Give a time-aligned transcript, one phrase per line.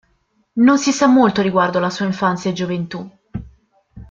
[0.53, 3.07] Non si sa molto riguardo alla sua infanzia e gioventù.